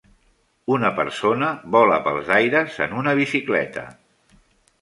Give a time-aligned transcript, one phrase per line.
[0.75, 3.85] Una persona vola pels aires en una bicicleta.